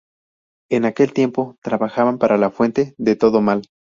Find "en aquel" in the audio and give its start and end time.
0.71-1.13